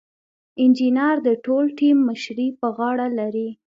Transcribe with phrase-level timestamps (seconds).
[0.63, 3.49] انجینر د ټول ټیم مشري په غاړه لري.